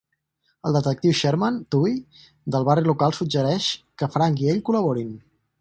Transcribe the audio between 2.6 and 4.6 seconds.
barri local suggereix que Frank i